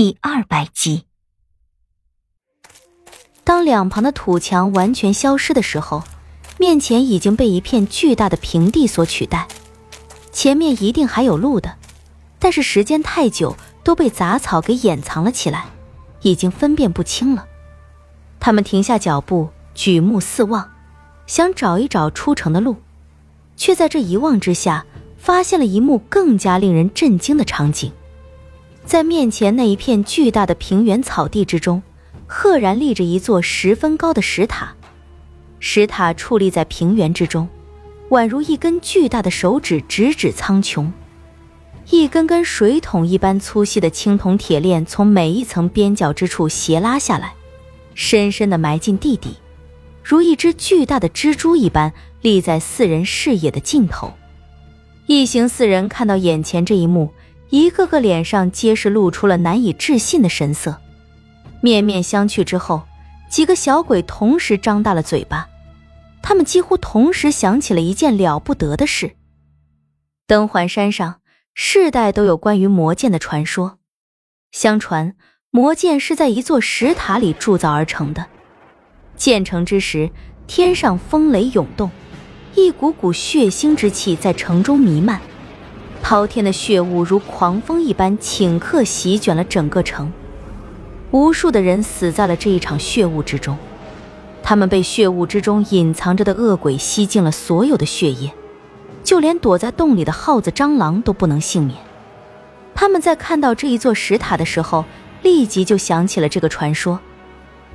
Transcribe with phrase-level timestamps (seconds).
[0.00, 1.06] 第二百集。
[3.42, 6.04] 当两旁的土墙完全消失的时候，
[6.56, 9.48] 面前已经被一片巨大的平地所取代。
[10.30, 11.78] 前面一定还有路的，
[12.38, 15.66] 但是时间太久，都被杂草给掩藏了起来，
[16.22, 17.44] 已经分辨不清了。
[18.38, 20.70] 他们停下脚步，举目四望，
[21.26, 22.76] 想找一找出城的路，
[23.56, 24.86] 却在这一望之下，
[25.16, 27.90] 发现了一幕更加令人震惊的场景。
[28.88, 31.82] 在面前那一片巨大的平原草地之中，
[32.26, 34.74] 赫然立着一座十分高的石塔。
[35.60, 37.46] 石塔矗立在平原之中，
[38.08, 40.90] 宛如一根巨大的手指，直指苍穹。
[41.90, 47.34] 一根根水桶一般粗细的青铜铁链从每一层边角之处斜拉下来，
[47.94, 49.36] 深深的埋进地底，
[50.02, 54.14] 如一只巨大的蜘蛛一般立在四人视野的尽头。
[55.04, 57.12] 一行四人看到眼前这一幕。
[57.50, 60.76] 一个个脸上皆是露出了难以置信的神色，
[61.62, 62.82] 面面相觑之后，
[63.30, 65.48] 几个小鬼同时张大了嘴巴，
[66.22, 69.12] 他们几乎同时想起了一件了不得的事：
[70.26, 71.20] 登环山上
[71.54, 73.78] 世代都有关于魔剑的传说，
[74.52, 75.14] 相传
[75.50, 78.26] 魔剑是在一座石塔里铸造而成的，
[79.16, 80.10] 建成之时，
[80.46, 81.90] 天上风雷涌动，
[82.54, 85.18] 一股股血腥之气在城中弥漫。
[86.08, 90.10] 滔天的血雾如狂风一般顷刻席卷了整个城，
[91.10, 93.58] 无数的人死在了这一场血雾之中。
[94.42, 98.32] 他们被血雾之中隐藏着的恶鬼吸尽了所有的血液，
[99.04, 101.78] 就连躲在洞里的耗子、蟑螂都不能幸免。
[102.74, 104.86] 他们在看到这一座石塔的时候，
[105.20, 106.98] 立即就想起了这个传说，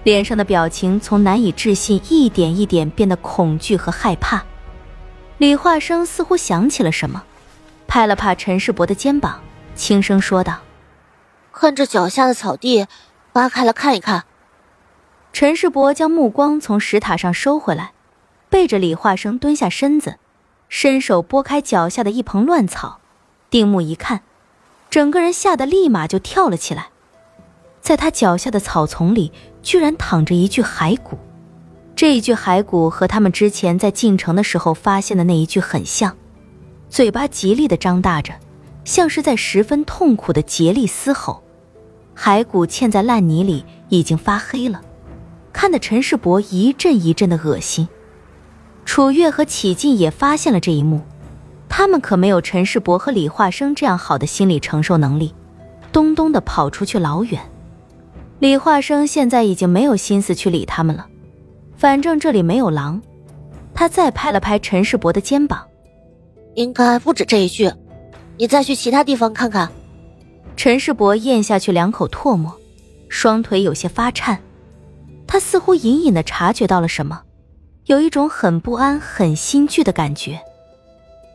[0.03, 4.43] 脸上的表情从难以置信一点一点变得恐惧和害怕。
[5.37, 7.21] 李化生似乎想起了什么。
[7.94, 9.39] 拍了拍陈世伯的肩膀，
[9.75, 10.61] 轻声说道
[11.53, 12.88] ：“看这脚下的草地，
[13.31, 14.23] 扒开了看一看。”
[15.31, 17.91] 陈世伯将目光从石塔上收回来，
[18.50, 20.16] 背着李化生蹲下身子，
[20.69, 23.00] 伸手拨开脚下的一蓬乱草，
[23.51, 24.22] 定目一看，
[24.90, 26.88] 整个人吓得立马就跳了起来。
[27.79, 29.31] 在他脚下的草丛里，
[29.62, 31.19] 居然躺着一具骸骨。
[31.96, 36.17] 这一具骸骨和他们之前在进城的时候发现的那一具很像。
[36.93, 38.35] 嘴巴极力的张大着，
[38.85, 41.41] 像是在十分痛苦的竭力嘶吼。
[42.15, 44.79] 骸骨嵌在烂泥里，已经发黑了，
[45.51, 47.87] 看得陈世伯一阵一阵的恶心。
[48.85, 51.01] 楚月和启进也发现了这一幕，
[51.67, 55.33] 他们可没有陈世伯和李化生这样好的心理承受能力，
[55.91, 57.41] 咚咚的跑出去老远。
[58.37, 61.07] 李化生现在已经没有心思去理他们了，
[61.75, 63.01] 反正这里没有狼。
[63.73, 65.65] 他再拍了拍陈世伯的肩膀。
[66.56, 67.72] 应该不止这一具，
[68.38, 69.72] 你再去其他地方看看。
[70.56, 72.53] 陈世伯咽下去两口唾沫，
[73.09, 74.40] 双腿有些发颤。
[75.25, 77.24] 他似乎隐隐的察觉到了什么，
[77.86, 80.40] 有一种很不安、很心惧的感觉，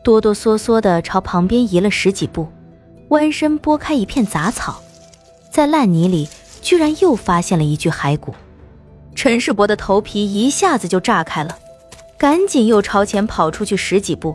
[0.03, 2.47] 哆哆嗦嗦的朝旁边移了十几步，
[3.09, 4.81] 弯身拨开一片杂草，
[5.51, 6.29] 在烂泥里
[6.61, 8.33] 居然又发现了一具骸骨。
[9.15, 11.57] 陈世伯的头皮一下子就炸开了，
[12.17, 14.33] 赶紧又朝前跑出去十几步。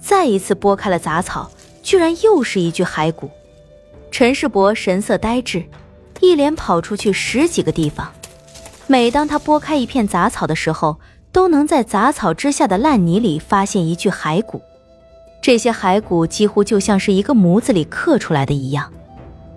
[0.00, 1.50] 再一次拨开了杂草，
[1.82, 3.30] 居然又是一具骸骨。
[4.10, 5.64] 陈世伯神色呆滞，
[6.20, 8.10] 一连跑出去十几个地方。
[8.86, 10.98] 每当他拨开一片杂草的时候，
[11.30, 14.62] 都能在杂草之下的烂泥里发现一具骸骨。
[15.42, 18.90] 这些骸骨几乎就像是一个模子里刻出来的一样，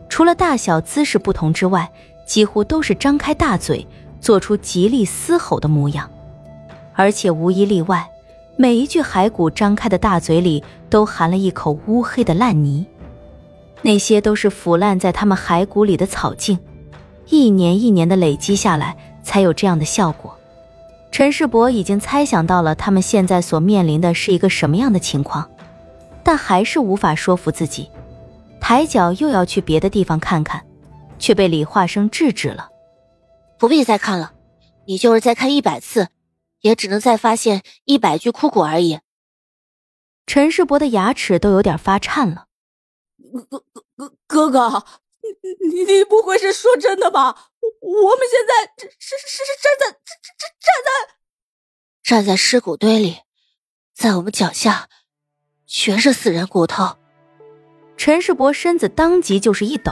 [0.10, 1.90] 除了大小姿势不同之外，
[2.28, 3.88] 几乎都是张开大嘴，
[4.20, 6.10] 做出极力嘶吼的模样，
[6.94, 8.08] 而且无一例外。
[8.58, 12.86] 每一具骸骨张开的大嘴里都含了一口乌黑的烂泥，
[13.82, 16.60] 那些都是腐烂在他们骸骨里的草茎，
[17.28, 20.38] 一年一年的累积下来，才有这样的效果。
[21.12, 25.50] 陈世伯已经猜想到了他们现在所面临的是一个什么样的情况，
[26.24, 27.90] 但还是无法说服自己，
[28.60, 30.62] 抬脚又要去别的地方看看，
[31.18, 32.70] 却被李化生制止了。
[33.58, 34.34] 不必再看了，
[34.86, 36.08] 你就是再看一百次。
[36.62, 39.00] 也只能再发现一百具枯骨而已。
[40.26, 42.48] 陈世伯的牙齿都有点发颤了。
[43.18, 43.64] 哥哥
[43.96, 44.86] 哥哥哥，
[45.70, 47.52] 你你不会是说真的吧？
[47.80, 50.00] 我们现在是是是站在站
[50.38, 51.16] 站站在
[52.04, 53.18] 站在尸骨堆里，
[53.94, 54.90] 在我们脚下
[55.66, 56.98] 全是死人骨头。
[57.98, 59.92] 陈世伯身子当即就是一抖。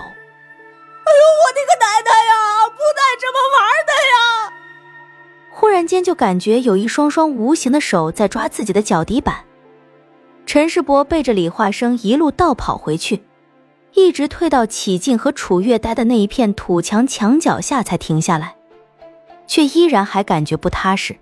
[5.99, 9.35] 间，就感觉有一双双无形的手在抓自己的脚底板。
[10.45, 13.21] 陈世伯背着李化生一路倒跑回去，
[13.93, 18.55] 一直退到启进和楚月待的那一片土墙墙脚下才停下来，
[19.45, 21.15] 却依然还感觉不踏实，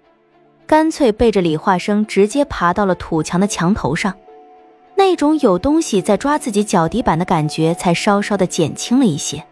[0.66, 4.14] 干脆背着李化生直接爬到了土墙的墙头上，
[4.96, 9.44] 那种有东西在抓自己脚底板的感觉才稍稍的减轻了一些。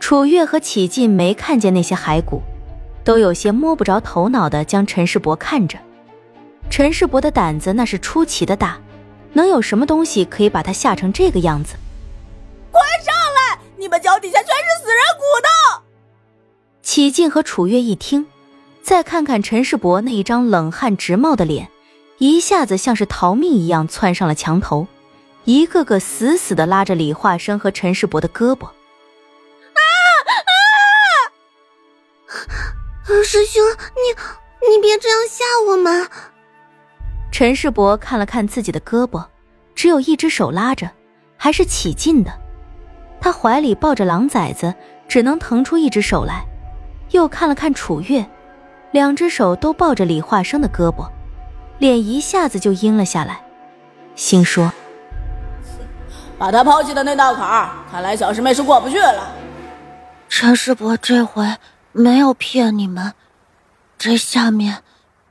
[0.00, 2.40] 楚月和启进没看见那些骸骨，
[3.08, 5.78] 都有些摸不着头脑的将陈世伯看着。
[6.68, 8.78] 陈世伯的胆子那是出奇的大，
[9.32, 11.76] 能有什么东西可以把他吓成这个样子？
[12.70, 13.58] 快上来！
[13.78, 15.82] 你们脚底下全是死人骨头！
[16.82, 18.26] 启进和楚月一听，
[18.82, 21.70] 再看看陈世伯那一张冷汗直冒的脸，
[22.18, 24.86] 一下子像是逃命一样窜上了墙头，
[25.44, 28.68] 一个个死死的拉着李化生和陈世伯的胳膊。
[33.22, 33.62] 师兄，
[33.94, 36.08] 你你别这样吓我们！
[37.30, 39.24] 陈世伯看了看自己的胳膊，
[39.74, 40.90] 只有一只手拉着，
[41.36, 42.32] 还是起劲的。
[43.20, 44.74] 他怀里抱着狼崽子，
[45.06, 46.44] 只能腾出一只手来。
[47.10, 48.26] 又看了看楚月，
[48.92, 51.08] 两只手都抱着李化生的胳膊，
[51.78, 53.40] 脸一下子就阴了下来，
[54.14, 54.72] 心说
[56.38, 59.32] ：“把他抛弃的那道坎儿，看来小师妹是过不去了。”
[60.28, 61.46] 陈世伯这回
[61.92, 63.14] 没有骗你们，
[63.96, 64.82] 这下面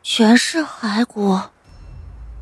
[0.02, 1.40] 全是骸骨。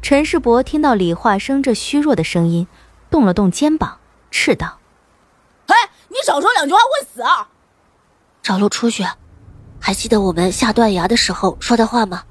[0.02, 2.68] 陈世伯听到李化生这虚弱的声音，
[3.10, 4.00] 动了动肩膀，
[4.32, 4.80] 斥道
[5.68, 5.76] ：“嘿，
[6.10, 7.50] 你少说两句话会死啊！”
[8.42, 9.04] 找路出去，
[9.80, 12.24] 还记得我们下断崖的时候说的话吗？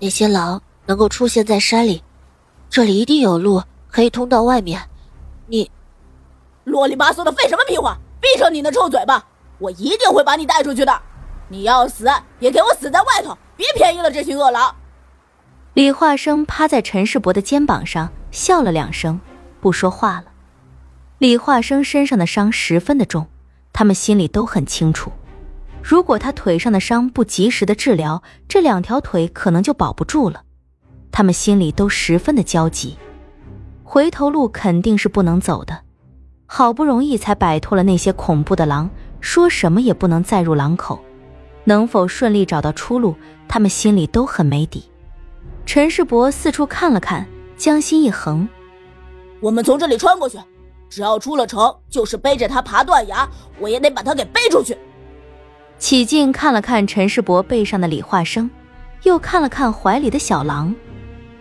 [0.00, 2.02] 那些狼能够出现在山里，
[2.70, 4.88] 这里一定有路可以通到外面。
[5.46, 5.70] 你
[6.64, 7.98] 啰里吧嗦的废什么屁话！
[8.20, 9.24] 闭上你那臭嘴巴！
[9.58, 11.02] 我一定会把你带出去的。
[11.48, 12.06] 你要死
[12.40, 14.74] 也给我死在外头，别便宜了这群恶狼！
[15.74, 19.20] 李化生趴在陈世伯的肩膀上，笑了两声，
[19.60, 20.24] 不说话了。
[21.18, 23.26] 李化生身上的伤十分的重，
[23.72, 25.10] 他们心里都很清楚，
[25.82, 30.42] 如果他腿上的伤不及时的治疗，这两条腿可能就保不住了。
[31.10, 32.98] 他们心里都十分的焦急，
[33.82, 35.80] 回头路肯定是不能走的。
[36.46, 41.00] 好不容易才摆脱了那些恐怖的狼，说什么也不能再入狼口，
[41.64, 43.16] 能否顺利找到出路，
[43.48, 44.84] 他们心里都很没底。
[45.66, 47.26] 陈世伯四处看了看，
[47.56, 48.48] 将心一横
[49.40, 50.38] ：“我们从这里穿过去，
[50.88, 53.28] 只要出了城，就是背着他爬断崖，
[53.58, 54.76] 我也得把他给背出去。”
[55.78, 58.50] 启劲看了看陈世伯背上的李化生，
[59.02, 60.74] 又看了看怀里的小狼，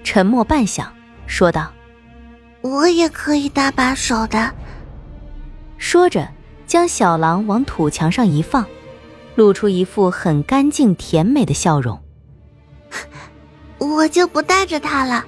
[0.03, 0.85] 沉默半晌，
[1.25, 1.71] 说道
[2.61, 4.53] ：“我也可以搭把手的。”
[5.79, 6.27] 说着，
[6.67, 8.65] 将小狼往土墙上一放，
[9.35, 11.99] 露出一副很干净甜美的笑容。
[13.79, 15.25] 我就不带着他了。